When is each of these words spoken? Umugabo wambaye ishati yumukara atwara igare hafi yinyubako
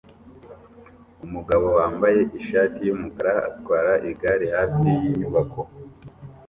Umugabo 1.25 1.67
wambaye 1.77 2.19
ishati 2.39 2.79
yumukara 2.87 3.33
atwara 3.49 3.93
igare 4.11 4.45
hafi 4.57 4.87
yinyubako 5.01 5.61